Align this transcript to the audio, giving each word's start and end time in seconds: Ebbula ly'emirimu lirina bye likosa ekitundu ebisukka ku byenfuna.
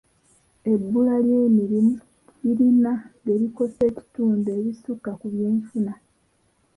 Ebbula 0.73 1.15
ly'emirimu 1.27 1.95
lirina 2.41 2.93
bye 3.21 3.35
likosa 3.41 3.81
ekitundu 3.89 4.47
ebisukka 4.57 5.11
ku 5.19 5.27
byenfuna. 5.33 5.93